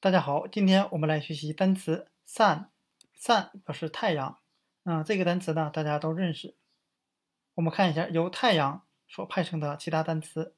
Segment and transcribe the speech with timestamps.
[0.00, 4.38] 大家好，今天我们来学习单词 sun，sun 表示太阳。
[4.84, 6.54] 嗯，这个单词呢，大家都认识。
[7.54, 10.54] 我们看一下由太阳所派生的其他单词，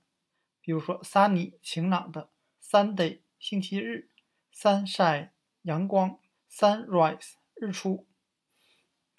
[0.60, 2.28] 比如说 sunny 晴朗的
[2.62, 4.10] ，Sunday 星期日
[4.54, 5.30] ，sunshine
[5.62, 6.18] 阳光
[6.52, 8.06] ，sunrise 日出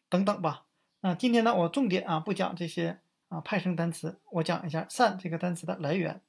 [0.07, 0.67] 等等吧。
[0.99, 2.99] 那今天呢，我重点啊不讲这些
[3.29, 6.21] 啊派生单词，我讲一下 sun 这个单词的来源。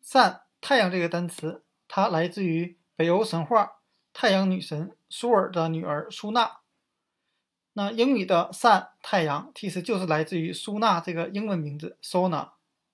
[0.00, 2.78] sun 太阳这个单词，它来自于。
[2.96, 3.80] 北欧神话，
[4.12, 6.58] 太阳女神苏尔的女儿苏娜。
[7.72, 12.50] 那英语的 sun 太阳，其实就是来自于苏娜这个英文名字 Sona。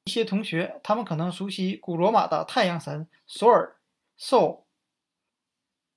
[0.06, 3.76] 一些同学他们可能熟悉古罗马的太阳神索尔
[4.18, 4.62] Sol。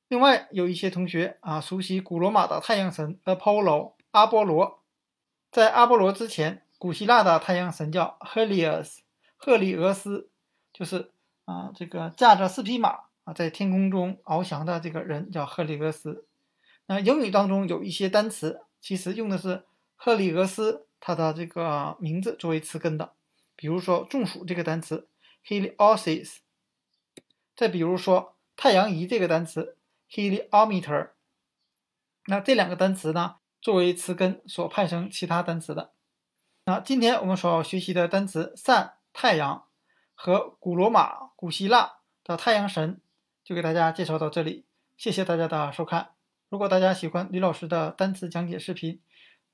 [0.10, 4.84] 另外有一些同学啊熟悉古罗马的太阳神 Apollo 阿波罗。
[5.50, 8.98] 在阿波罗之前，古希腊的太阳神叫 Helios
[9.38, 10.30] 赫利俄斯，
[10.74, 11.14] 就是
[11.46, 13.06] 啊这个驾着四匹马。
[13.24, 16.28] 啊，在天空中翱翔的这个人叫赫利俄斯。
[16.88, 19.64] 那英语当中有一些单词，其实用的是
[19.96, 23.14] 赫利俄斯他的这个名字作为词根的，
[23.56, 25.08] 比如说中暑这个单词
[25.46, 26.38] heliosis。
[27.56, 29.78] 再比如说太阳仪这个单词
[30.10, 31.12] heliometer。
[32.26, 35.94] 那这两个单词呢，作为词根所派生其他单词的。
[36.66, 39.66] 那今天我们所要学习的单词 sun 太阳
[40.14, 43.00] 和古罗马、古希腊的太阳神。
[43.44, 44.66] 就给大家介绍到这里，
[44.98, 46.10] 谢谢大家的收看。
[46.50, 49.02] 如果大家喜欢李老师的单词讲解视频，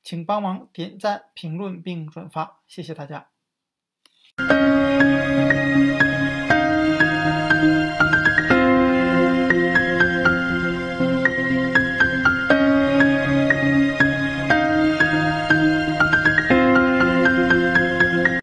[0.04, 3.30] 请帮忙点赞、评论并转发，谢谢大家。